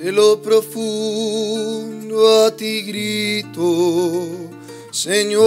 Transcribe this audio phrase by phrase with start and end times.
[0.00, 4.50] de lo profundo a ti grito,
[4.92, 5.42] Señor,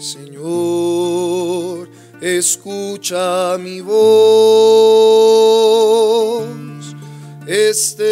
[0.00, 1.88] Señor,
[2.20, 4.00] escucha mi voz,
[7.46, 8.08] estén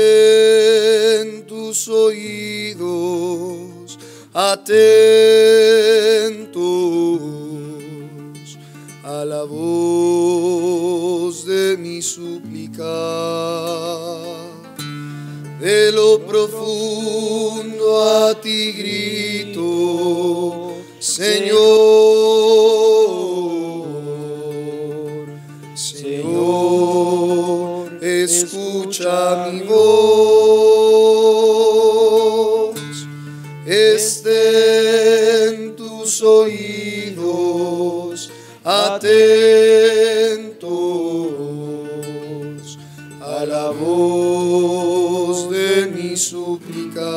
[1.46, 3.18] tus oídos
[4.32, 4.78] atentos
[9.02, 10.77] a la voz
[11.98, 12.84] mi súplica.
[15.60, 21.58] De lo profundo a ti grito, Señor.
[25.74, 26.38] Señor,
[28.00, 29.88] escucha mi voz,
[33.66, 37.98] estén tus oídos
[43.44, 47.10] la voz de mi súplica.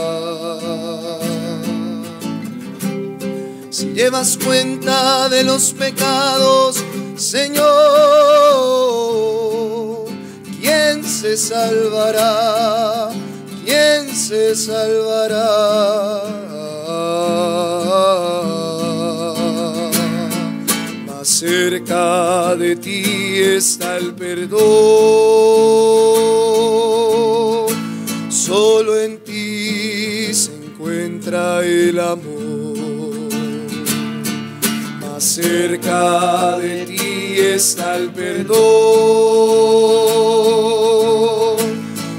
[3.69, 6.83] Si llevas cuenta de los pecados,
[7.15, 7.65] Señor,
[10.59, 13.09] ¿quién se salvará?
[13.65, 16.23] ¿Quién se salvará?
[21.07, 24.59] Más cerca de ti está el perdón,
[28.29, 33.29] solo en ti se encuentra el amor.
[35.01, 38.55] Más cerca de ti está el perdón,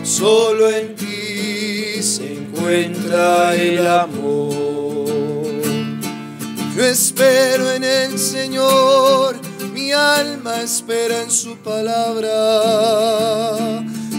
[0.03, 4.53] solo en ti se encuentra el amor.
[6.77, 9.36] Yo espero en el Señor,
[9.93, 12.31] mi alma espera en su palabra.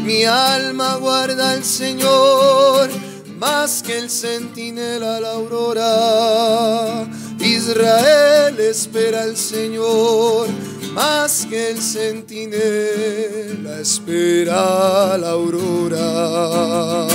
[0.04, 2.92] Mi alma guarda al Señor
[3.40, 7.08] más que el centinela a la aurora.
[7.40, 10.48] Israel espera al Señor
[10.94, 17.08] más que el centinela espera a la aurora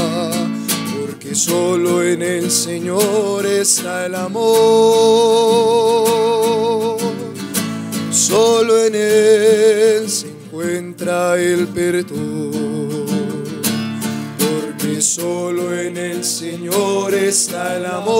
[1.18, 4.46] porque solo en el Señor está el amor,
[8.28, 13.06] solo en Él se encuentra el perdón,
[14.38, 18.16] porque solo en el Señor está el amor,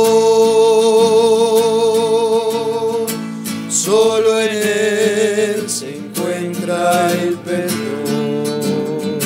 [3.68, 9.18] solo en Él se encuentra el perdón.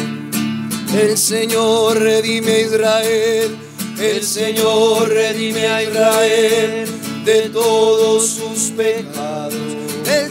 [1.00, 3.56] El Señor redime a Israel,
[4.00, 6.88] el Señor redime a Israel
[7.25, 9.72] de todos sus pecados.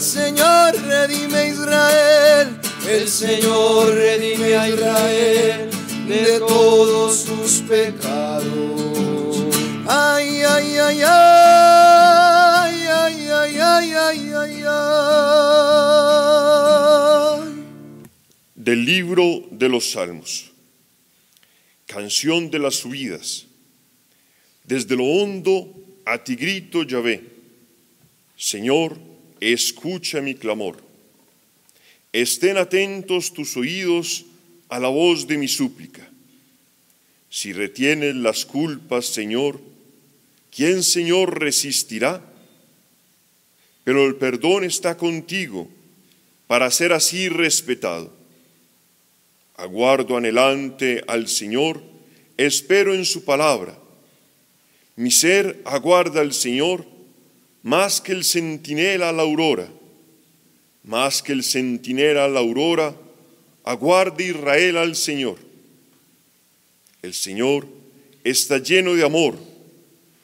[0.02, 2.58] El Señor redime a Israel,
[2.90, 5.70] el Señor redime a Israel
[6.08, 8.42] de todos sus pecados.
[9.86, 14.94] Ay, ay, ay, ay, ay, ay, ay, ay, ay, ay.
[18.56, 20.50] Del libro de los Salmos.
[21.86, 23.46] Canción de las subidas.
[24.64, 25.72] Desde lo hondo
[26.04, 27.22] a ti grito Yahvé.
[28.36, 29.11] Señor,
[29.42, 30.76] escucha mi clamor.
[32.12, 34.26] Estén atentos tus oídos
[34.68, 36.08] a la voz de mi súplica.
[37.28, 39.60] Si retienes las culpas, Señor,
[40.54, 42.22] ¿quién, Señor, resistirá?
[43.82, 45.68] Pero el perdón está contigo
[46.46, 48.12] para ser así respetado.
[49.56, 51.82] Aguardo anhelante al Señor,
[52.36, 53.78] espero en su palabra.
[54.94, 56.86] Mi ser aguarda al Señor
[57.62, 59.68] más que el centinela a la aurora,
[60.84, 62.94] más que el centinela a la aurora,
[63.64, 65.38] aguarda Israel al Señor.
[67.02, 67.66] El Señor
[68.24, 69.38] está lleno de amor,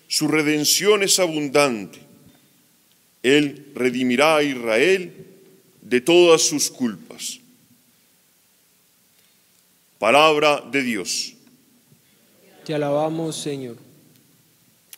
[0.09, 2.00] su redención es abundante.
[3.22, 5.12] Él redimirá a Israel
[5.82, 7.41] de todas sus culpas.
[9.99, 11.34] Palabra de Dios.
[12.64, 13.76] Te alabamos, Señor.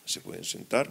[0.04, 0.90] Se pueden sentar.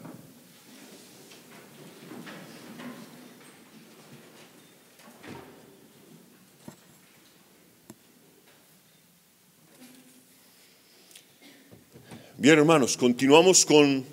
[12.41, 14.05] Bien, hermanos, continuamos con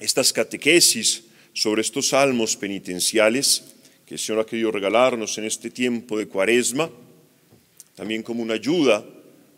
[0.00, 3.74] estas catequesis sobre estos salmos penitenciales
[4.06, 6.90] que el Señor ha querido regalarnos en este tiempo de cuaresma,
[7.94, 9.04] también como una ayuda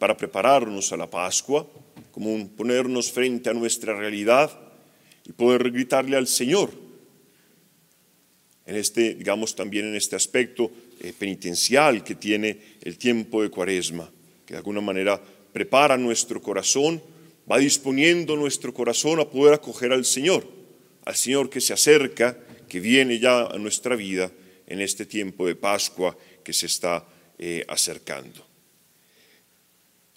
[0.00, 1.69] para prepararnos a la Pascua,
[2.11, 4.50] como un ponernos frente a nuestra realidad
[5.25, 6.73] y poder gritarle al Señor,
[8.67, 10.69] en este, digamos, también en este aspecto
[10.99, 14.11] eh, penitencial que tiene el tiempo de cuaresma,
[14.44, 17.00] que de alguna manera prepara nuestro corazón,
[17.50, 20.46] va disponiendo nuestro corazón a poder acoger al Señor,
[21.05, 22.38] al Señor que se acerca,
[22.69, 24.31] que viene ya a nuestra vida
[24.67, 27.06] en este tiempo de Pascua que se está
[27.38, 28.46] eh, acercando.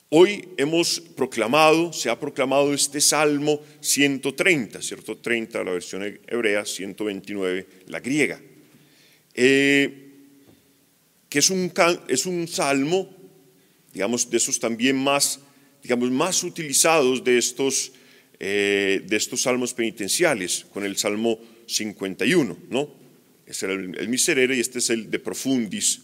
[0.10, 5.18] Hoy hemos proclamado, se ha proclamado este Salmo 130, ¿cierto?
[5.18, 8.40] 30 la versión hebrea, 129 la griega,
[9.34, 10.14] eh,
[11.28, 11.74] que es un,
[12.08, 13.14] es un salmo,
[13.94, 15.42] digamos, de esos también más,
[15.84, 17.92] digamos, más utilizados de estos,
[18.40, 22.90] eh, de estos salmos penitenciales, con el Salmo 51, ¿no?
[23.46, 26.02] Ese era el, el miserere y este es el de profundis.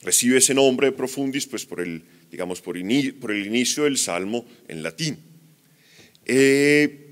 [0.00, 2.76] Recibe ese nombre de profundis, pues por el digamos, por,
[3.20, 5.18] por el inicio del salmo en latín.
[6.24, 7.10] Eh,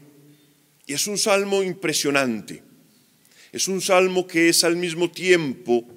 [0.87, 2.63] y es un salmo impresionante.
[3.53, 5.89] Es un salmo que es al mismo tiempo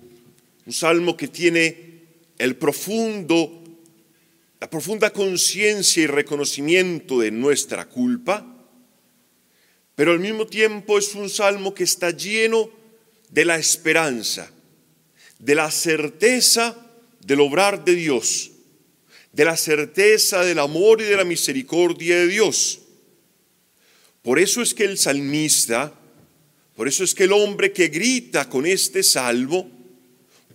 [0.68, 1.76] un salmo que tiene
[2.38, 3.56] el profundo,
[4.59, 8.45] la profunda conciencia y reconocimiento de nuestra culpa,
[9.95, 12.69] pero al mismo tiempo es un salmo que está lleno
[13.30, 14.51] de la esperanza,
[15.39, 16.75] de la certeza
[17.21, 18.51] del obrar de Dios
[19.38, 22.80] de la certeza del amor y de la misericordia de Dios.
[24.24, 25.94] Por eso es que el salmista,
[26.75, 29.69] por eso es que el hombre que grita con este salvo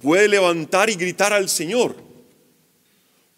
[0.00, 1.94] puede levantar y gritar al Señor,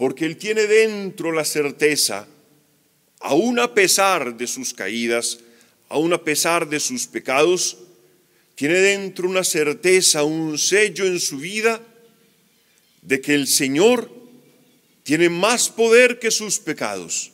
[0.05, 2.29] porque él tiene dentro la certeza,
[3.21, 5.39] aun a pesar de sus caídas,
[5.89, 7.79] aun a pesar de sus pecados,
[8.55, 11.81] tiene dentro una certeza, un sello en su vida
[13.01, 14.12] de que el Señor
[15.05, 17.33] tiene más poder que sus pecados.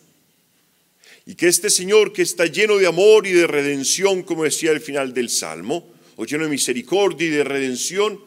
[1.26, 4.80] Y que este Señor que está lleno de amor y de redención, como decía al
[4.80, 8.20] final del Salmo, o lleno de misericordia y de redención,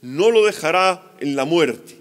[0.00, 1.99] no lo dejará en la muerte.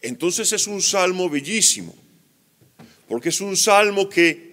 [0.00, 1.94] Entonces es un salmo bellísimo,
[3.08, 4.50] porque es un salmo que,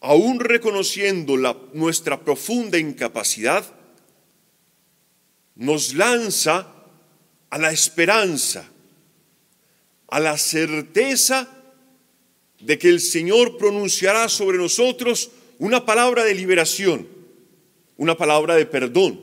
[0.00, 3.64] aún reconociendo la, nuestra profunda incapacidad,
[5.54, 6.72] nos lanza
[7.50, 8.70] a la esperanza
[10.14, 11.48] a la certeza
[12.60, 17.08] de que el Señor pronunciará sobre nosotros una palabra de liberación,
[17.96, 19.20] una palabra de perdón.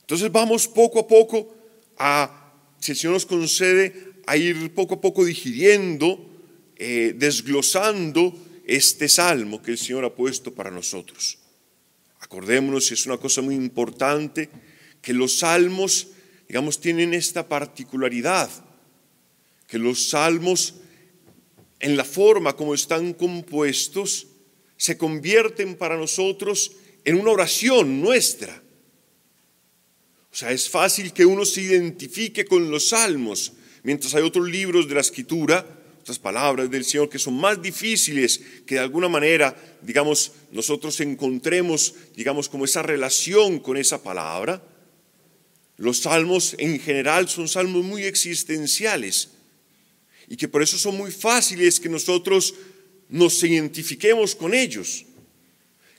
[0.00, 1.54] Entonces vamos poco a poco
[1.98, 2.41] a,
[2.82, 6.18] si el Señor nos concede, a ir poco a poco digiriendo,
[6.76, 8.36] eh, desglosando
[8.66, 11.38] este salmo que el Señor ha puesto para nosotros.
[12.20, 14.50] Acordémonos, y es una cosa muy importante,
[15.00, 16.08] que los salmos
[16.52, 18.50] digamos, tienen esta particularidad,
[19.66, 20.74] que los salmos,
[21.80, 24.26] en la forma como están compuestos,
[24.76, 26.72] se convierten para nosotros
[27.06, 28.61] en una oración nuestra.
[30.32, 33.52] O sea, es fácil que uno se identifique con los salmos,
[33.82, 35.66] mientras hay otros libros de la escritura,
[36.00, 41.94] otras palabras del Señor que son más difíciles que de alguna manera, digamos, nosotros encontremos,
[42.16, 44.62] digamos, como esa relación con esa palabra.
[45.76, 49.32] Los salmos en general son salmos muy existenciales
[50.28, 52.54] y que por eso son muy fáciles que nosotros
[53.10, 55.04] nos identifiquemos con ellos,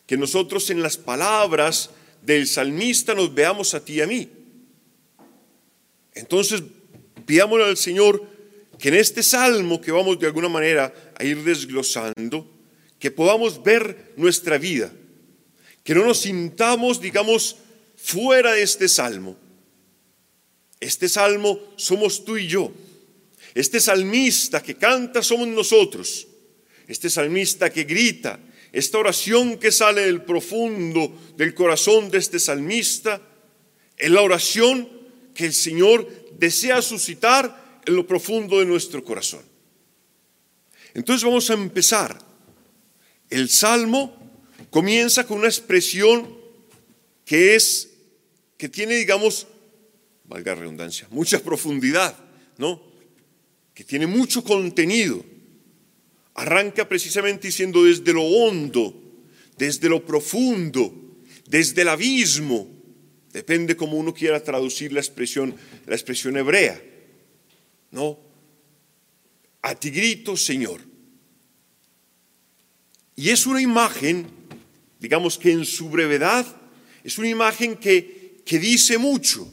[0.08, 1.92] que nosotros en las palabras
[2.26, 4.30] del salmista nos veamos a ti y a mí.
[6.14, 6.64] Entonces,
[7.26, 8.28] pidámosle al Señor
[8.80, 12.50] que en este salmo que vamos de alguna manera a ir desglosando,
[13.00, 14.92] que podamos ver nuestra vida,
[15.84, 17.58] que no nos sintamos, digamos,
[17.96, 19.38] fuera de este salmo,
[20.84, 22.72] este salmo somos tú y yo.
[23.54, 26.28] Este salmista que canta somos nosotros.
[26.88, 28.40] Este salmista que grita,
[28.74, 33.22] esta oración que sale del profundo del corazón de este salmista,
[33.96, 34.90] es la oración
[35.36, 39.44] que el Señor desea suscitar en lo profundo de nuestro corazón.
[40.96, 42.18] Entonces vamos a empezar.
[43.30, 44.18] El salmo
[44.72, 46.36] comienza con una expresión
[47.26, 47.90] que es,
[48.58, 49.48] que tiene, digamos,
[50.24, 52.18] valga redundancia, mucha profundidad,
[52.58, 52.82] ¿no?
[53.76, 55.24] Que tiene mucho contenido.
[56.36, 58.94] Arranca precisamente diciendo desde lo hondo,
[59.58, 60.94] desde lo profundo,
[61.48, 62.68] desde el abismo.
[63.32, 66.82] Depende cómo uno quiera traducir la expresión, la expresión hebrea.
[67.92, 68.20] ¿No?
[69.62, 70.82] A ti grito, Señor.
[73.16, 74.28] Y es una imagen,
[75.00, 76.46] digamos que en su brevedad,
[77.04, 79.52] es una imagen que, que dice mucho.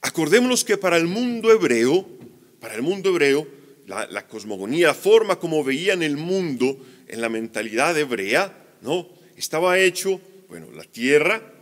[0.00, 2.06] Acordémonos que para el mundo hebreo,
[2.60, 3.46] para el mundo hebreo,
[3.86, 9.08] la, cosmogonía, la forma como veían el mundo en la mentalidad hebrea, ¿no?
[9.36, 11.52] Estaba hecho, bueno, la tierra,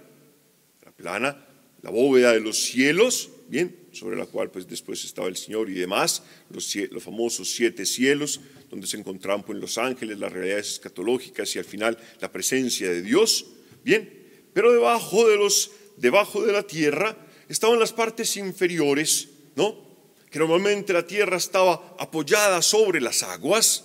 [0.84, 1.46] la plana,
[1.82, 5.74] la bóveda de los cielos, bien, sobre la cual pues después estaba el Señor y
[5.74, 11.54] demás, los, los famosos siete cielos, donde se encontraban pues, los ángeles, las realidades escatológicas
[11.56, 13.46] y al final la presencia de Dios,
[13.82, 14.20] bien,
[14.52, 17.16] pero debajo de los, debajo de la tierra
[17.48, 19.89] estaban las partes inferiores, ¿no?
[20.30, 23.84] Que normalmente la tierra estaba apoyada sobre las aguas,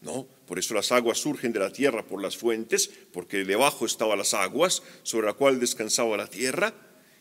[0.00, 0.26] ¿no?
[0.46, 4.34] Por eso las aguas surgen de la tierra por las fuentes, porque debajo estaban las
[4.34, 6.74] aguas sobre la cual descansaba la tierra,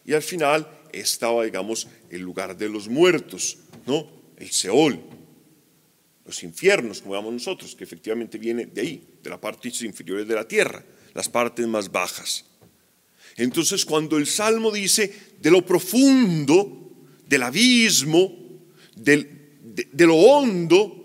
[0.05, 4.07] y al final estaba, digamos, el lugar de los muertos, ¿no?
[4.37, 4.99] El Seol,
[6.25, 10.35] los infiernos, como llamamos nosotros, que efectivamente viene de ahí, de la parte inferior de
[10.35, 12.45] la tierra, las partes más bajas.
[13.37, 16.91] Entonces, cuando el Salmo dice de lo profundo,
[17.27, 18.40] del abismo,
[19.03, 20.97] de, lo hondo,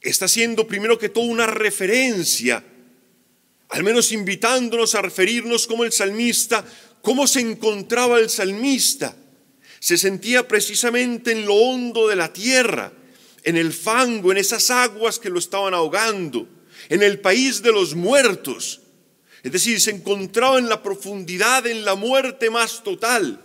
[0.00, 2.64] está haciendo primero que todo una referencia,
[3.68, 6.64] al menos invitándonos a referirnos como el salmista,
[7.02, 9.16] cómo se encontraba el salmista.
[9.80, 12.92] Se sentía precisamente en lo hondo de la tierra,
[13.42, 16.48] en el fango, en esas aguas que lo estaban ahogando,
[16.88, 18.80] en el país de los muertos.
[19.42, 23.42] Es decir, se encontraba en la profundidad, en la muerte más total.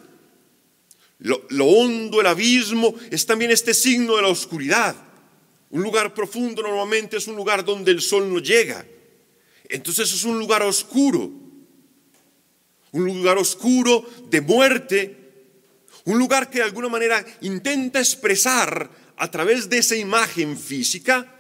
[1.19, 4.95] Lo, lo hondo, el abismo, es también este signo de la oscuridad.
[5.69, 8.85] Un lugar profundo normalmente es un lugar donde el sol no llega.
[9.67, 11.31] Entonces es un lugar oscuro.
[12.91, 15.15] Un lugar oscuro de muerte.
[16.05, 21.35] Un lugar que de alguna manera intenta expresar a través de esa imagen física,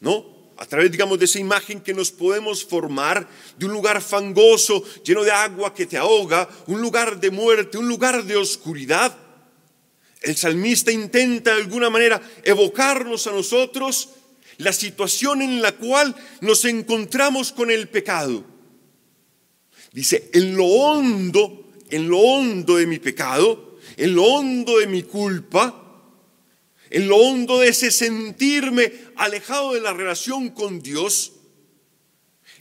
[0.00, 0.37] ¿no?
[0.58, 5.24] A través, digamos, de esa imagen que nos podemos formar de un lugar fangoso, lleno
[5.24, 9.16] de agua que te ahoga, un lugar de muerte, un lugar de oscuridad
[10.22, 14.10] el salmista intenta de alguna manera evocarnos a nosotros
[14.58, 18.44] la situación en la cual nos encontramos con el pecado.
[19.92, 25.04] Dice, en lo hondo, en lo hondo de mi pecado, en lo hondo de mi
[25.04, 25.87] culpa,
[26.90, 31.32] en lo hondo de ese sentirme alejado de la relación con Dios,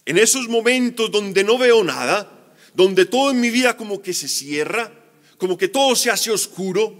[0.05, 4.27] en esos momentos donde no veo nada, donde todo en mi vida como que se
[4.27, 4.91] cierra,
[5.37, 6.93] como que todo se hace oscuro,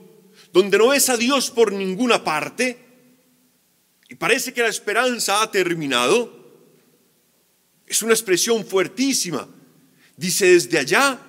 [0.52, 2.88] donde no ves a Dios por ninguna parte
[4.10, 6.34] y parece que la esperanza ha terminado,
[7.86, 9.48] es una expresión fuertísima.
[10.16, 11.20] Dice desde allá,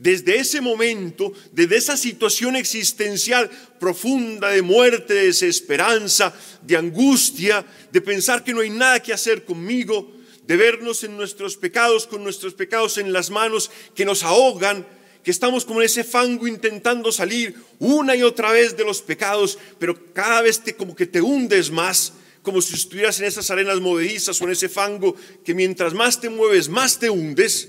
[0.00, 8.00] desde ese momento, desde esa situación existencial profunda de muerte, de desesperanza, de angustia, de
[8.00, 10.10] pensar que no hay nada que hacer conmigo,
[10.46, 14.86] de vernos en nuestros pecados, con nuestros pecados en las manos que nos ahogan,
[15.22, 19.58] que estamos como en ese fango intentando salir una y otra vez de los pecados,
[19.78, 23.80] pero cada vez te, como que te hundes más, como si estuvieras en esas arenas
[23.80, 25.14] movedizas o en ese fango
[25.44, 27.68] que mientras más te mueves, más te hundes.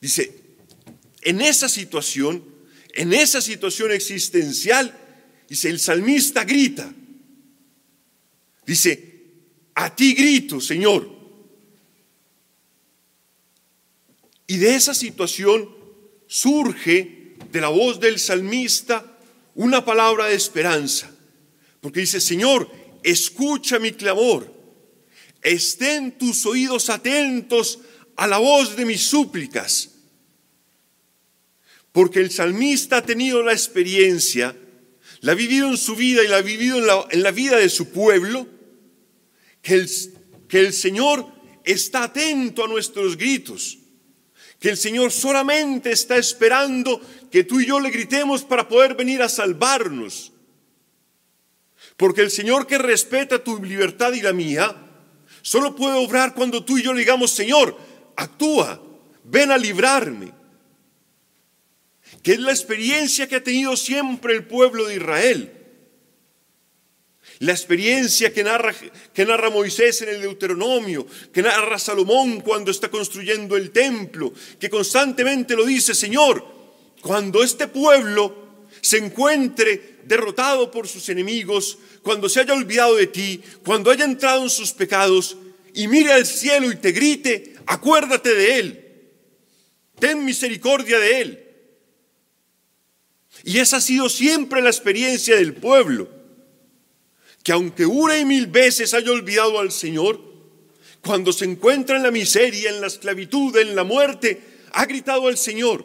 [0.00, 0.43] Dice,
[1.24, 2.44] en esa situación,
[2.92, 4.96] en esa situación existencial,
[5.48, 6.92] dice, el salmista grita,
[8.66, 9.14] dice,
[9.74, 11.12] a ti grito, Señor.
[14.46, 15.68] Y de esa situación
[16.26, 19.18] surge de la voz del salmista
[19.54, 21.10] una palabra de esperanza.
[21.80, 22.70] Porque dice, Señor,
[23.02, 24.52] escucha mi clamor.
[25.42, 27.78] Estén tus oídos atentos
[28.16, 29.93] a la voz de mis súplicas.
[31.94, 34.54] Porque el salmista ha tenido la experiencia,
[35.20, 37.56] la ha vivido en su vida y la ha vivido en la, en la vida
[37.56, 38.46] de su pueblo,
[39.62, 39.90] que el,
[40.46, 41.26] que el Señor
[41.64, 43.78] está atento a nuestros gritos
[44.64, 46.98] que el Señor solamente está esperando
[47.30, 50.32] que tú y yo le gritemos para poder venir a salvarnos.
[51.98, 54.74] Porque el Señor que respeta tu libertad y la mía,
[55.42, 57.76] solo puede obrar cuando tú y yo le digamos, Señor,
[58.16, 58.82] actúa,
[59.24, 60.32] ven a librarme.
[62.24, 65.52] Que es la experiencia que ha tenido siempre el pueblo de Israel.
[67.40, 68.74] La experiencia que narra,
[69.12, 74.70] que narra Moisés en el Deuteronomio, que narra Salomón cuando está construyendo el templo, que
[74.70, 76.42] constantemente lo dice, Señor,
[77.02, 78.34] cuando este pueblo
[78.80, 84.44] se encuentre derrotado por sus enemigos, cuando se haya olvidado de ti, cuando haya entrado
[84.44, 85.36] en sus pecados,
[85.74, 88.84] y mire al cielo y te grite, acuérdate de él,
[89.98, 91.43] ten misericordia de él.
[93.44, 96.08] Y esa ha sido siempre la experiencia del pueblo
[97.44, 100.18] que aunque una y mil veces haya olvidado al Señor,
[101.02, 105.36] cuando se encuentra en la miseria, en la esclavitud, en la muerte, ha gritado al
[105.36, 105.84] Señor.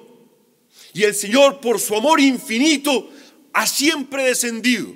[0.94, 3.10] Y el Señor, por su amor infinito,
[3.52, 4.88] ha siempre descendido.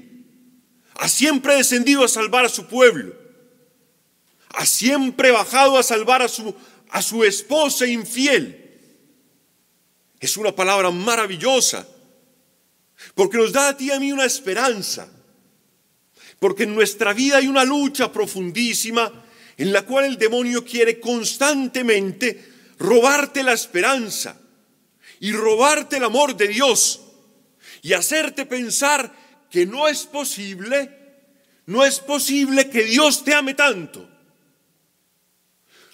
[0.96, 3.14] Ha siempre descendido a salvar a su pueblo.
[4.56, 6.56] ha siempre bajado a salvar a su,
[6.90, 8.80] a su esposa infiel.
[10.22, 11.86] Es una palabra maravillosa,
[13.16, 15.08] porque nos da a ti y a mí una esperanza,
[16.40, 19.24] porque en nuestra vida hay una lucha profundísima
[19.58, 24.40] en la cual el demonio quiere constantemente robarte la esperanza
[25.20, 27.02] y robarte el amor de Dios
[27.82, 29.14] y hacerte pensar
[29.50, 30.90] que no es posible,
[31.68, 34.10] no es posible que Dios te ame tanto.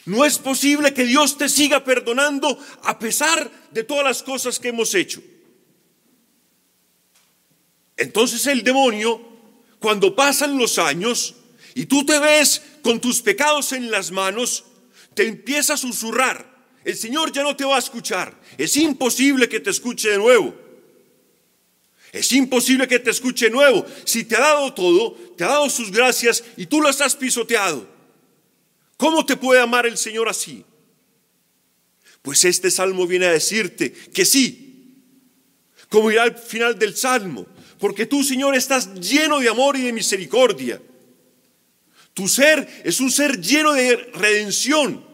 [0.05, 4.69] No es posible que Dios te siga perdonando a pesar de todas las cosas que
[4.69, 5.21] hemos hecho.
[7.99, 9.21] Entonces el demonio,
[9.79, 11.35] cuando pasan los años
[11.75, 14.63] y tú te ves con tus pecados en las manos,
[15.13, 16.49] te empieza a susurrar.
[16.85, 18.39] El Señor ya no te va a escuchar.
[18.57, 20.55] Es imposible que te escuche de nuevo.
[22.13, 23.85] Es imposible que te escuche de nuevo.
[24.05, 27.85] Si te ha dado todo, te ha dado sus gracias y tú las has pisoteado.
[28.95, 30.63] ¿Cómo te puede amar el Señor así?
[32.21, 34.95] Pues este salmo viene a decirte que sí,
[35.89, 37.45] como irá al final del salmo,
[37.79, 40.81] porque tú, Señor, estás lleno de amor y de misericordia.
[42.13, 45.05] Tu ser es un ser lleno de redención.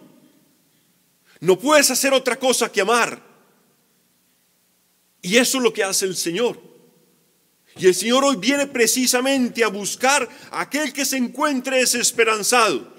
[1.39, 3.22] No puedes hacer otra cosa que amar.
[5.22, 6.60] Y eso es lo que hace el Señor.
[7.77, 12.95] Y el Señor hoy viene precisamente a buscar a aquel que se encuentre desesperanzado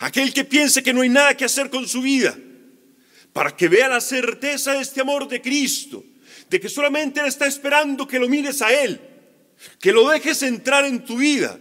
[0.00, 2.36] aquel que piense que no hay nada que hacer con su vida,
[3.32, 6.02] para que vea la certeza de este amor de Cristo,
[6.50, 9.00] de que solamente Él está esperando que lo mires a Él,
[9.78, 11.58] que lo dejes entrar en tu vida,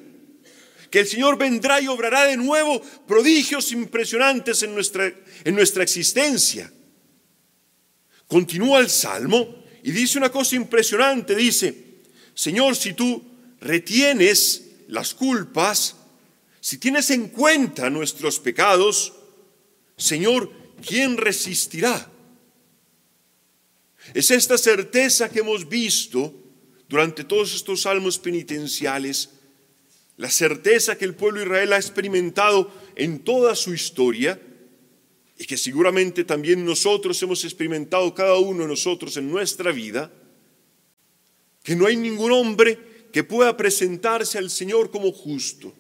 [0.90, 6.74] que el Señor vendrá y obrará de nuevo prodigios impresionantes en nuestra, en nuestra existencia.
[8.28, 12.02] Continúa el Salmo y dice una cosa impresionante, dice,
[12.34, 13.24] Señor, si tú
[13.62, 15.98] retienes las culpas,
[16.62, 19.14] si tienes en cuenta nuestros pecados,
[19.98, 20.52] Señor,
[20.84, 22.09] ¿quién resistirá?
[24.14, 26.34] Es esta certeza que hemos visto
[26.88, 29.30] durante todos estos salmos penitenciales,
[30.18, 34.42] la certeza que el pueblo de Israel ha experimentado en toda su historia
[35.38, 40.12] y que seguramente también nosotros hemos experimentado cada uno de nosotros en nuestra vida,
[41.64, 42.78] que no hay ningún hombre
[43.14, 45.74] que pueda presentarse al Señor como justo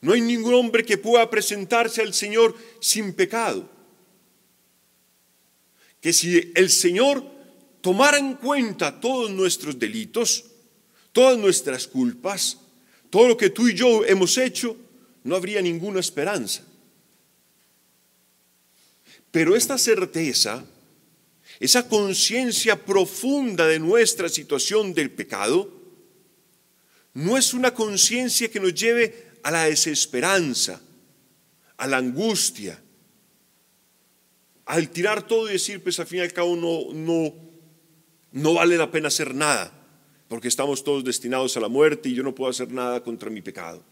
[0.00, 3.68] no hay ningún hombre que pueda presentarse al Señor sin pecado.
[6.08, 7.22] Que si el Señor
[7.82, 10.46] tomara en cuenta todos nuestros delitos,
[11.12, 12.56] todas nuestras culpas,
[13.10, 14.74] todo lo que tú y yo hemos hecho,
[15.24, 16.64] no habría ninguna esperanza.
[19.30, 20.64] Pero esta certeza,
[21.60, 25.70] esa conciencia profunda de nuestra situación del pecado,
[27.12, 30.80] no es una conciencia que nos lleve a la desesperanza,
[31.76, 32.82] a la angustia,
[34.68, 37.34] al tirar todo y decir, pues al fin y al cabo no, no,
[38.32, 39.72] no vale la pena hacer nada,
[40.28, 43.40] porque estamos todos destinados a la muerte y yo no puedo hacer nada contra mi
[43.40, 43.82] pecado.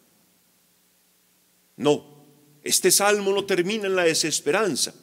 [1.77, 2.27] No,
[2.63, 4.95] este salmo no termina en la desesperanza.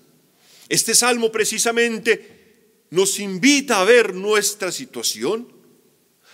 [0.69, 5.51] Este salmo precisamente nos invita a ver nuestra situación,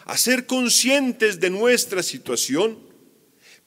[0.04, 2.78] a ser conscientes de nuestra situación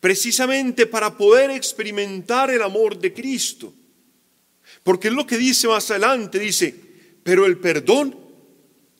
[0.01, 3.73] precisamente para poder experimentar el amor de Cristo.
[4.83, 6.75] Porque es lo que dice más adelante, dice,
[7.23, 8.19] pero el perdón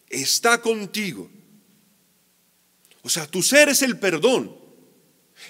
[0.09, 1.31] está contigo.
[3.03, 4.57] O sea, tu ser es el perdón.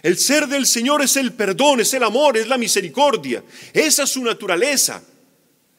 [0.02, 3.44] El ser del Señor es el perdón, es el amor, es la misericordia.
[3.72, 5.02] Esa es su naturaleza.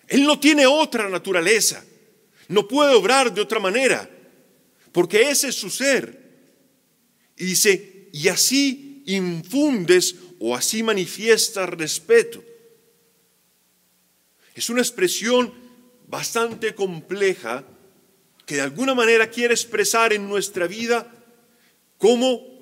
[0.08, 1.84] Él no tiene otra naturaleza.
[2.48, 4.10] No puede obrar de otra manera,
[4.92, 6.22] porque ese es su ser.
[7.38, 12.44] Y dice, y así infundes o así manifiestas respeto.
[14.54, 15.54] Es una expresión
[16.08, 17.66] bastante compleja
[18.46, 21.12] que de alguna manera quiere expresar en nuestra vida
[21.98, 22.54] cómo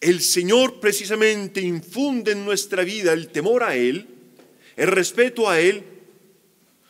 [0.00, 4.08] el Señor precisamente infunde en nuestra vida el temor a Él,
[4.76, 5.84] el respeto a Él,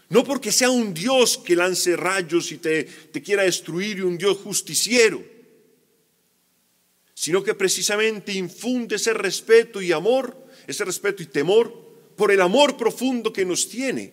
[0.09, 2.87] no porque sea un Dios que lance rayos y te,
[3.25, 5.23] quiera destruir y un Dios justiciero,
[7.15, 10.37] sino que precisamente infunde ese respeto y amor,
[10.67, 11.89] ese respeto y temor
[12.21, 14.13] por el amor profundo que nos tiene.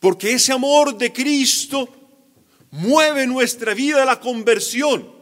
[0.00, 1.86] Porque ese amor de Cristo
[2.70, 5.14] mueve nuestra vida a la conversión.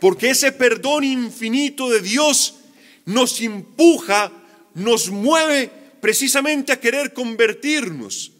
[0.00, 2.56] Porque ese perdón infinito de Dios
[3.04, 4.32] nos empuja,
[4.74, 8.32] nos mueve precisamente a querer convertirnos.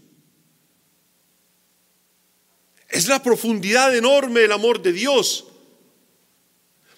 [2.89, 5.47] Es la profundidad enorme del amor de Dios.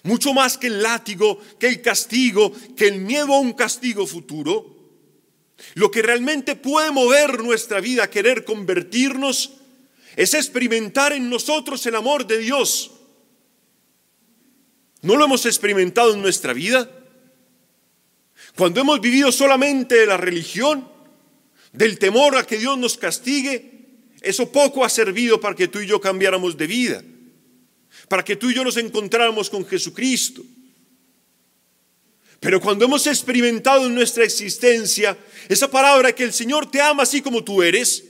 [0.03, 4.77] Mucho más que el látigo, que el castigo, que el miedo a un castigo futuro,
[5.75, 9.51] lo que realmente puede mover nuestra vida a querer convertirnos
[10.15, 12.91] es experimentar en nosotros el amor de Dios.
[15.03, 16.89] ¿No lo hemos experimentado en nuestra vida?
[18.55, 20.89] Cuando hemos vivido solamente de la religión,
[21.73, 23.71] del temor a que Dios nos castigue,
[24.21, 27.03] eso poco ha servido para que tú y yo cambiáramos de vida
[28.11, 30.41] para que tú y yo nos encontráramos con Jesucristo.
[32.41, 37.21] Pero cuando hemos experimentado en nuestra existencia esa palabra que el Señor te ama así
[37.21, 38.03] como tú eres,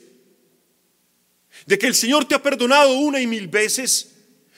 [1.68, 4.16] de que el Señor te ha perdonado una y mil veces,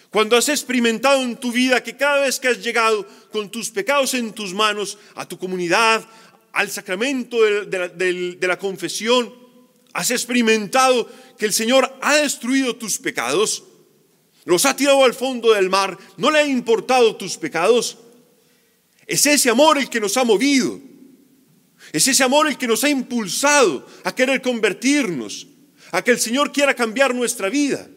[0.09, 4.13] cuando has experimentado en tu vida que cada vez que has llegado con tus pecados
[4.13, 6.07] en tus manos a tu comunidad,
[6.53, 9.35] al sacramento de, la confesión,
[9.91, 11.05] has experimentado
[11.37, 13.65] que el Señor ha destruido tus pecados,
[14.45, 17.97] los ha tirado al fondo del mar, no le ha importado tus pecados.
[19.07, 20.79] Es ese amor el que nos ha movido.
[21.91, 25.47] Es ese amor el que nos ha impulsado a querer convertirnos,
[25.91, 27.87] a que el Señor quiera cambiar nuestra vida.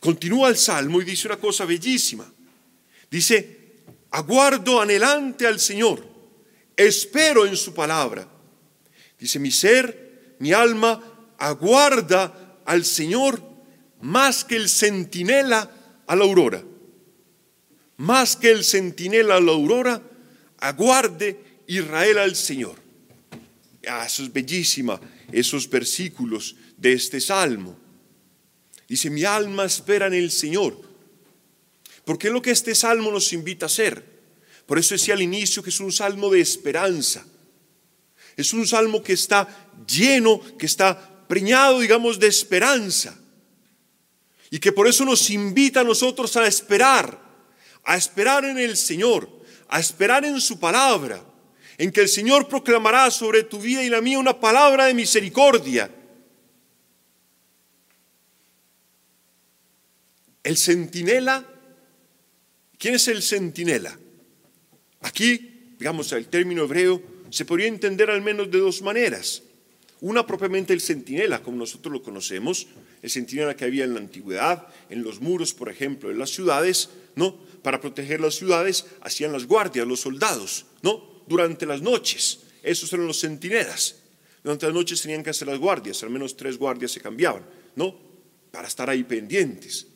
[0.00, 2.30] Continúa el Salmo y dice una cosa bellísima.
[3.10, 6.06] Dice, aguardo anhelante al Señor,
[6.76, 8.28] espero en su palabra.
[9.18, 11.02] Dice, mi ser, mi alma,
[11.38, 13.55] aguarda al Señor
[14.00, 15.70] más que el centinela
[16.06, 16.62] a la aurora,
[17.96, 20.02] más que el centinela a la aurora,
[20.58, 22.76] aguarde Israel al Señor.
[23.88, 25.00] Ah, eso es bellísima,
[25.32, 27.76] esos versículos de este salmo.
[28.88, 30.80] Dice, mi alma espera en el Señor.
[32.04, 34.04] Porque es lo que este salmo nos invita a hacer.
[34.66, 37.26] Por eso decía al inicio que es un salmo de esperanza.
[38.36, 39.48] Es un salmo que está
[39.88, 43.18] lleno, que está preñado, digamos, de esperanza.
[44.50, 47.20] Y que por eso nos invita a nosotros a esperar,
[47.84, 49.28] a esperar en el Señor,
[49.68, 51.22] a esperar en su palabra,
[51.78, 55.90] en que el Señor proclamará sobre tu vida y la mía una palabra de misericordia.
[60.42, 61.44] El centinela,
[62.78, 63.98] ¿quién es el centinela?
[65.00, 69.42] Aquí, digamos, el término hebreo se podría entender al menos de dos maneras.
[70.00, 72.68] Una propiamente el centinela, como nosotros lo conocemos,
[73.02, 76.90] el centinela que había en la antigüedad, en los muros, por ejemplo, en las ciudades,
[77.14, 77.36] ¿no?
[77.62, 81.22] Para proteger las ciudades hacían las guardias, los soldados, ¿no?
[81.26, 83.96] Durante las noches, esos eran los centinelas.
[84.42, 87.98] Durante las noches tenían que hacer las guardias, al menos tres guardias se cambiaban, ¿no?
[88.50, 89.88] Para estar ahí pendientes.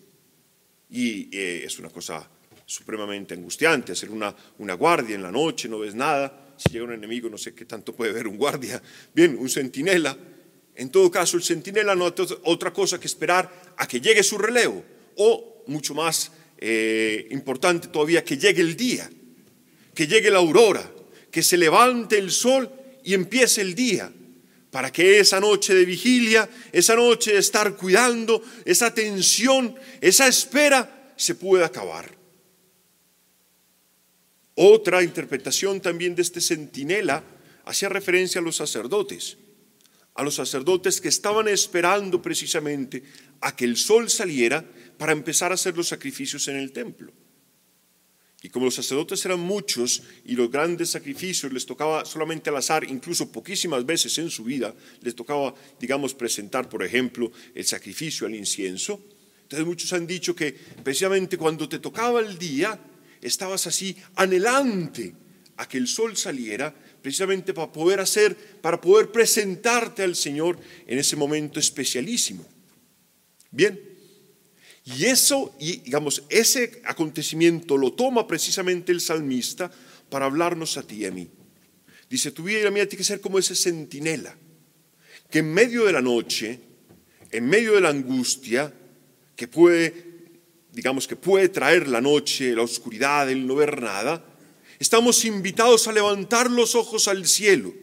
[0.91, 2.29] Y eh, es una cosa
[2.67, 6.93] supremamente angustiante, hacer una, una guardia en la noche, no ves nada, si llega un
[6.93, 8.83] enemigo no sé qué tanto puede ver un guardia,
[9.15, 10.17] bien, un centinela,
[10.81, 14.38] en todo caso, el centinela no hace otra cosa que esperar a que llegue su
[14.38, 14.83] relevo
[15.16, 19.11] o, mucho más eh, importante todavía, que llegue el día,
[19.95, 20.90] que llegue la aurora,
[21.31, 22.73] que se levante el sol
[23.05, 24.11] y empiece el día,
[24.71, 31.12] para que esa noche de vigilia, esa noche de estar cuidando, esa tensión, esa espera
[31.14, 32.11] se pueda acabar.
[34.55, 37.23] Otra interpretación también de este centinela
[37.66, 39.37] hacía referencia a los sacerdotes
[40.14, 43.03] a los sacerdotes que estaban esperando precisamente
[43.40, 44.64] a que el sol saliera
[44.99, 47.12] para empezar a hacer los sacrificios en el templo.
[48.42, 52.85] Y como los sacerdotes eran muchos y los grandes sacrificios les tocaba solamente al azar,
[52.85, 58.35] incluso poquísimas veces en su vida, les tocaba, digamos, presentar, por ejemplo, el sacrificio al
[58.35, 59.03] incienso.
[59.42, 62.81] Entonces muchos han dicho que precisamente cuando te tocaba el día,
[63.20, 65.14] estabas así anhelante
[65.59, 70.99] a que el sol saliera precisamente para poder hacer, para poder presentarte al Señor en
[70.99, 72.45] ese momento especialísimo.
[73.51, 73.81] Bien,
[74.85, 79.71] y eso, y digamos, ese acontecimiento lo toma precisamente el salmista
[80.09, 81.29] para hablarnos a ti y a mí.
[82.09, 84.37] Dice, tu vida y la mía tiene que ser como ese centinela,
[85.31, 86.59] que en medio de la noche,
[87.31, 88.73] en medio de la angustia,
[89.37, 89.95] que puede,
[90.73, 94.25] digamos, que puede traer la noche, la oscuridad, el no ver nada,
[94.81, 97.75] Estamos invitados a levantar los ojos al cielo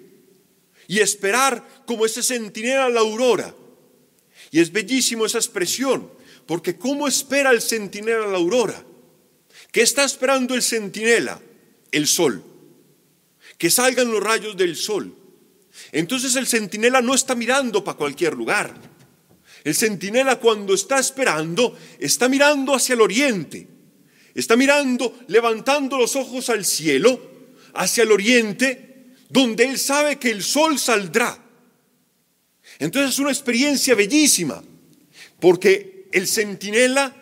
[0.87, 3.53] y esperar como ese centinela a la aurora.
[4.49, 6.11] Y es bellísimo esa expresión,
[6.47, 8.83] porque ¿cómo espera el centinela a la aurora?
[9.71, 11.39] ¿Qué está esperando el centinela?
[11.91, 12.43] El sol.
[13.59, 15.13] Que salgan los rayos del sol.
[15.91, 18.73] Entonces el centinela no está mirando para cualquier lugar.
[19.63, 23.76] El centinela cuando está esperando, está mirando hacia el oriente
[24.37, 27.19] Está mirando, levantando los ojos al cielo,
[27.73, 31.43] hacia el oriente, donde él sabe que el sol saldrá.
[32.77, 34.63] Entonces es una experiencia bellísima,
[35.39, 37.15] porque el centinela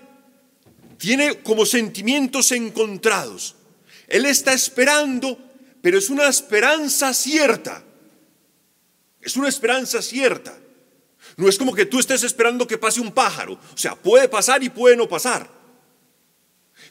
[0.97, 3.56] tiene como sentimientos encontrados.
[4.10, 5.39] Él está esperando,
[5.82, 7.82] pero es una esperanza cierta.
[9.21, 10.54] Es una esperanza cierta.
[11.38, 13.54] No es como que tú estés esperando que pase un pájaro.
[13.54, 15.54] O sea, puede pasar y puede no pasar.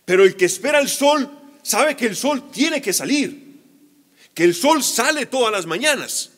[0.04, 1.30] Pero el que espera el sol
[1.62, 3.60] sabe que el sol tiene que salir.
[4.34, 6.30] Que el sol sale todas las mañanas.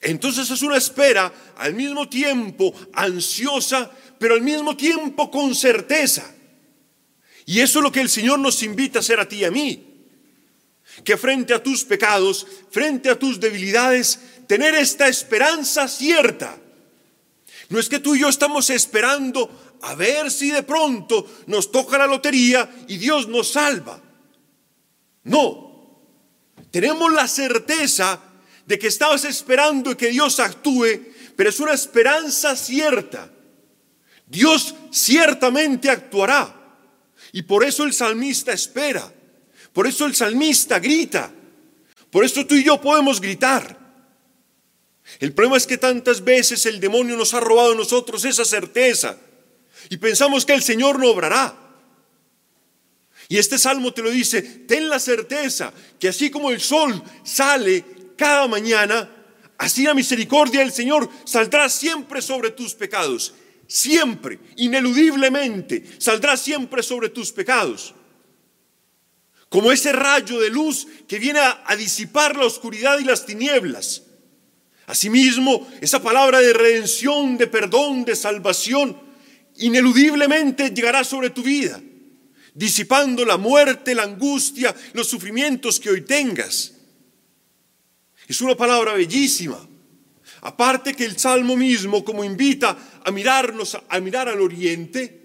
[0.00, 6.32] Entonces es una espera al mismo tiempo ansiosa, pero al mismo tiempo con certeza.
[7.44, 9.50] Y eso es lo que el Señor nos invita a hacer a ti y a
[9.50, 9.82] mí.
[11.04, 16.58] Que frente a tus pecados, frente a tus debilidades, tener esta esperanza cierta.
[17.68, 19.50] No es que tú y yo estamos esperando
[19.86, 24.00] a ver si de pronto nos toca la lotería y Dios nos salva.
[25.22, 26.02] No,
[26.72, 28.20] tenemos la certeza
[28.66, 33.30] de que estabas esperando que Dios actúe, pero es una esperanza cierta.
[34.26, 36.52] Dios ciertamente actuará.
[37.30, 39.12] Y por eso el salmista espera.
[39.72, 41.32] Por eso el salmista grita.
[42.10, 43.78] Por eso tú y yo podemos gritar.
[45.20, 49.16] El problema es que tantas veces el demonio nos ha robado a nosotros esa certeza
[49.90, 51.66] y pensamos que el Señor no obrará.
[53.28, 57.84] Y este salmo te lo dice, ten la certeza que así como el sol sale
[58.16, 59.10] cada mañana,
[59.58, 63.34] así la misericordia del Señor saldrá siempre sobre tus pecados.
[63.66, 67.94] Siempre, ineludiblemente, saldrá siempre sobre tus pecados.
[69.48, 74.02] Como ese rayo de luz que viene a, a disipar la oscuridad y las tinieblas.
[74.86, 79.05] Asimismo, esa palabra de redención, de perdón, de salvación,
[79.58, 81.80] ineludiblemente llegará sobre tu vida,
[82.54, 86.74] disipando la muerte, la angustia, los sufrimientos que hoy tengas.
[88.28, 89.58] Es una palabra bellísima.
[90.42, 95.22] Aparte que el Salmo mismo, como invita a mirarnos, a mirar al oriente,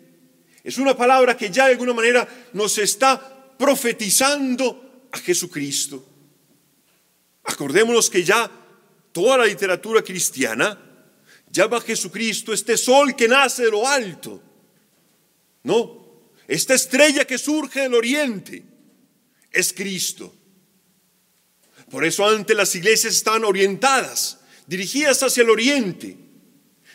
[0.64, 6.08] es una palabra que ya de alguna manera nos está profetizando a Jesucristo.
[7.44, 8.50] Acordémonos que ya
[9.12, 10.91] toda la literatura cristiana
[11.52, 14.42] llama a Jesucristo este sol que nace de lo alto.
[15.64, 16.02] No,
[16.48, 18.64] esta estrella que surge del oriente
[19.52, 20.34] es Cristo.
[21.90, 26.18] Por eso antes las iglesias estaban orientadas, dirigidas hacia el oriente,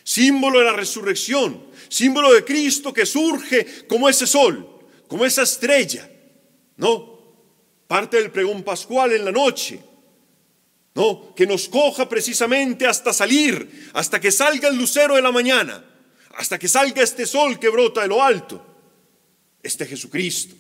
[0.03, 6.11] símbolo de la resurrección, símbolo de Cristo que surge como ese sol, como esa estrella.
[6.77, 7.16] No,
[7.87, 9.81] parte del pregón pascual en la noche.
[10.96, 15.85] No, que nos coja precisamente hasta salir, hasta que salga el lucero de la mañana,
[16.37, 18.64] hasta que salga este sol que brota de lo alto,
[19.62, 20.54] este Jesucristo.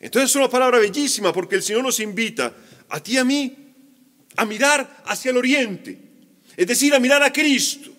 [0.00, 2.52] Entonces es una palabra bellísima porque el Señor nos invita
[2.88, 3.56] a ti y a mí
[4.34, 5.96] a mirar hacia el oriente,
[6.56, 7.92] es decir, a mirar a Cristo.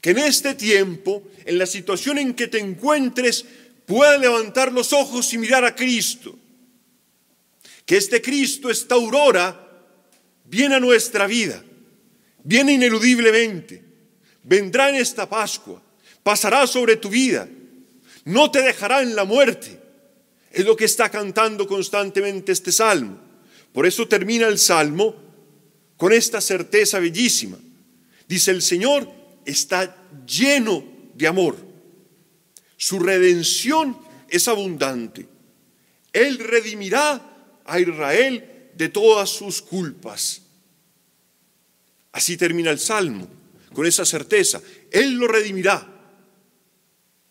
[0.00, 3.44] Que en este tiempo, en la situación en que te encuentres,
[3.86, 6.36] puedas levantar los ojos y mirar a Cristo.
[7.86, 9.67] Que este Cristo, esta aurora,
[10.48, 11.62] viene a nuestra vida,
[12.42, 13.82] viene ineludiblemente,
[14.42, 15.82] vendrá en esta Pascua,
[16.22, 17.48] pasará sobre tu vida,
[18.24, 19.78] no te dejará en la muerte.
[20.50, 23.18] Es lo que está cantando constantemente este salmo.
[23.72, 25.14] Por eso termina el salmo
[25.96, 27.58] con esta certeza bellísima.
[28.26, 29.10] Dice, el Señor
[29.44, 30.84] está lleno
[31.14, 31.56] de amor.
[32.76, 35.26] Su redención es abundante.
[36.12, 40.40] Él redimirá a Israel de todas sus culpas.
[42.12, 43.28] Así termina el Salmo,
[43.72, 44.62] con esa certeza.
[44.92, 45.84] Él lo redimirá.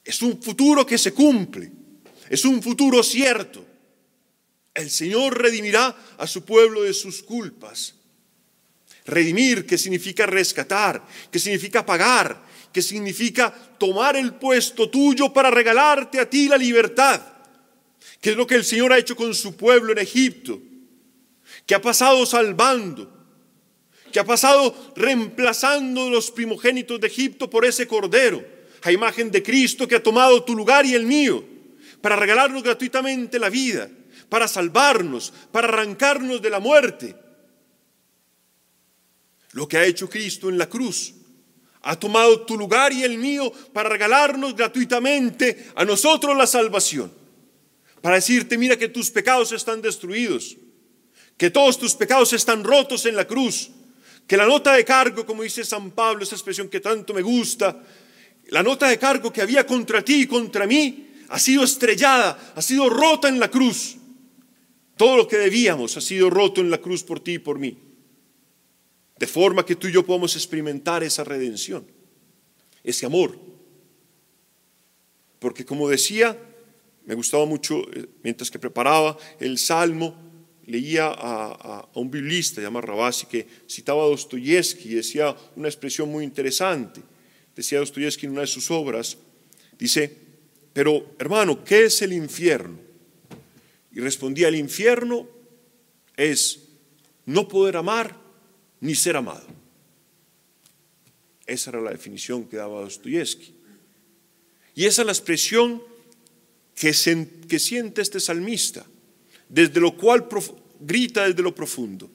[0.04, 1.72] Es un futuro que se cumple.
[2.30, 3.66] Es un futuro cierto.
[4.74, 7.96] El Señor redimirá a su pueblo de sus culpas.
[9.06, 16.20] Redimir, que significa rescatar, que significa pagar, que significa tomar el puesto tuyo para regalarte
[16.20, 17.22] a ti la libertad,
[18.20, 20.67] que es lo que el Señor ha hecho con su pueblo en Egipto
[21.68, 23.14] que ha pasado salvando,
[24.12, 28.44] que ha pasado reemplazando los primogénitos de Egipto por ese cordero,
[28.84, 31.44] a imagen de Cristo que ha tomado tu lugar y el mío,
[32.02, 33.90] para regalarnos gratuitamente la vida,
[34.30, 37.16] para salvarnos, para arrancarnos de la muerte.
[39.52, 41.16] Lo que ha hecho Cristo en la cruz.
[41.82, 47.12] Ha tomado tu lugar y el mío para regalarnos gratuitamente a nosotros la salvación.
[48.02, 50.56] Para decirte, mira que tus pecados están destruidos
[51.38, 53.70] que todos tus pecados están rotos en la cruz,
[54.26, 57.82] que la nota de cargo, como dice San Pablo, esa expresión que tanto me gusta,
[58.50, 62.62] la nota de cargo que había contra ti y contra mí ha sido estrellada, ha
[62.62, 63.98] sido rota en la cruz.
[64.96, 67.78] Todo lo que debíamos ha sido roto en la cruz por ti y por mí.
[69.20, 71.86] De forma que tú y yo podamos experimentar esa redención,
[72.84, 73.48] ese amor.
[75.40, 76.36] porque como decía,
[77.06, 80.27] me gustaba mucho, eh, mientras que preparaba el Salmo,
[80.68, 86.24] leía a, un biblista llamado Rabasi que citaba a Dostoyevsky y decía una expresión muy
[86.24, 87.02] interesante.
[87.56, 89.18] Decía Dostoyevsky en una de sus obras,
[89.80, 90.16] dice,
[90.74, 92.78] pero hermano, ¿qué es el infierno?
[93.92, 95.28] Y respondía, el infierno
[96.16, 96.60] es
[97.26, 98.16] no poder amar
[98.82, 99.48] ni ser amado.
[101.46, 103.56] Esa era la definición que daba Dostoyevsky.
[104.76, 105.82] Y esa es la expresión
[106.76, 106.94] que,
[107.48, 108.86] que siente este salmista,
[109.50, 110.28] desde lo cual
[110.80, 112.10] grita desde lo profundo.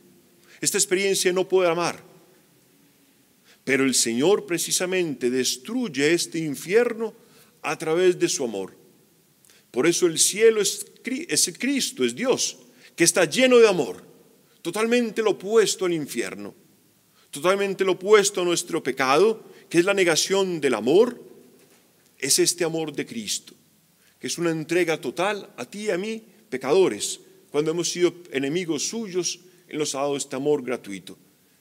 [0.61, 2.03] Esta experiencia no poder amar.
[3.65, 7.15] Pero el Señor precisamente destruye este infierno
[7.63, 8.77] a través de su amor.
[9.71, 12.59] Por eso el cielo es, es Cristo, es Dios,
[12.95, 14.05] que está lleno de amor,
[14.61, 16.55] totalmente lo opuesto al infierno,
[17.31, 21.21] totalmente lo opuesto a nuestro pecado, que es la negación del amor,
[22.19, 23.55] es este amor de Cristo,
[24.19, 27.19] que es una entrega total a ti y a mí, pecadores,
[27.51, 31.17] cuando hemos sido enemigos suyos, Él nos ha dado este amor gratuito,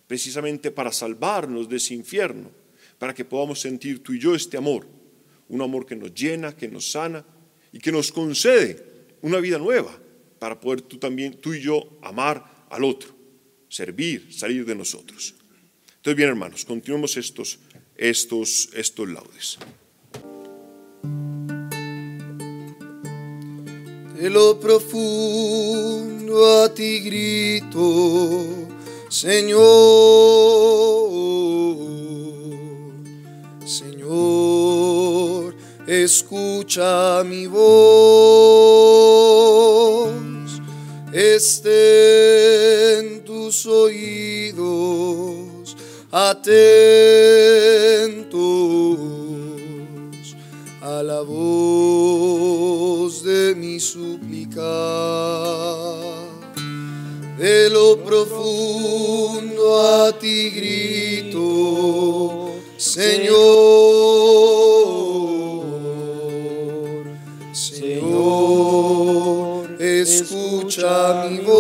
[0.06, 2.51] precisamente para salvarnos de ese infierno,
[2.99, 4.86] para que podamos sentir tú y yo este amor,
[5.47, 7.25] un amor que nos llena, que nos sana,
[7.71, 8.84] y que nos concede
[9.21, 9.97] una vida nueva
[10.39, 13.15] para poder tú también, tú y yo, amar al otro,
[13.69, 15.36] servir, salir de nosotros.
[15.88, 17.60] Entonces, bien, hermanos, continuemos estos,
[17.95, 19.58] estos, estos laudes.
[24.22, 28.44] De lo profundo a ti grito,
[29.10, 29.72] Señor.
[35.88, 37.72] escucha mi voz,
[41.12, 41.74] estén
[43.26, 44.62] tus oídos
[46.12, 47.31] atentos
[57.38, 64.12] De lo profundo a ti grito, Señor.
[69.82, 71.54] escucha mi voz,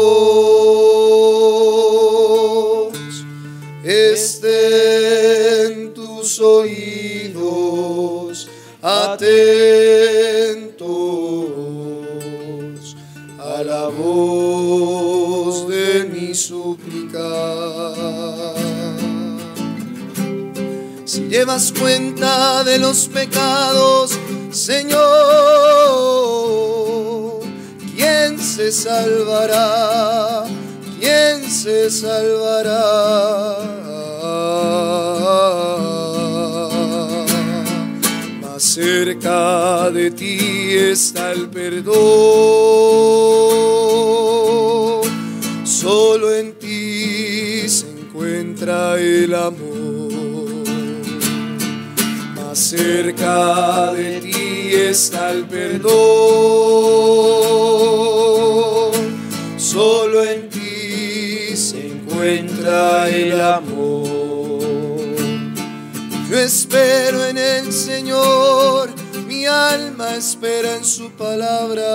[3.83, 8.47] estén tus oídos
[21.05, 24.17] Si llevas cuenta de los pecados,
[24.51, 25.01] Señor,
[27.95, 30.45] ¿Quién se salvará?
[30.99, 32.81] ¿Quién se salvará?
[38.41, 40.37] Más cerca de ti
[40.75, 41.91] está el perdón.
[48.97, 50.65] El amor.
[52.35, 56.71] Más cerca de ti está el perdón
[59.71, 64.59] solo en ti se encuentra el amor.
[66.29, 68.89] Yo espero en el Señor,
[69.27, 71.85] mi alma espera en su palabra.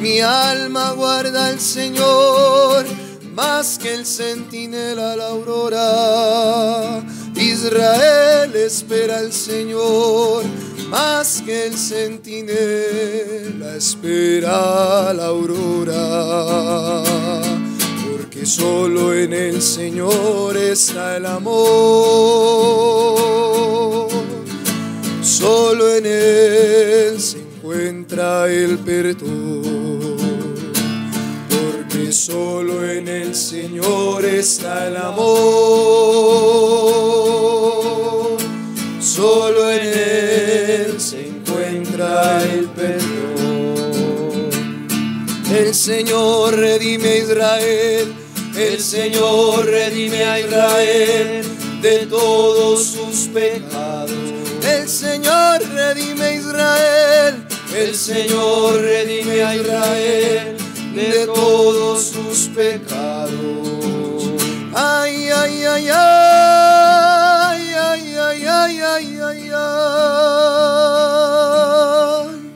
[0.00, 2.84] Mi alma guarda al Señor
[3.34, 7.02] más que el centinela la aurora.
[7.36, 10.44] Israel espera al Señor
[10.88, 12.54] más que el centinela
[13.76, 17.02] espera la aurora,
[18.06, 21.58] porque solo en el Señor está el amor,
[25.22, 30.03] solo en Él se encuentra el perdón,
[32.24, 35.26] solo en el Señor está el amor,
[38.98, 44.48] solo en Él se encuentra el perdón.
[45.54, 48.14] El Señor redime a Israel,
[48.56, 51.44] el Señor redime a Israel
[51.82, 54.10] de todos sus pecados.
[54.66, 57.46] El Señor redime a Israel,
[57.76, 60.63] el Señor redime a Israel
[60.94, 63.32] de todos sus pecados.
[64.74, 66.33] Ay, ay, ay, ay.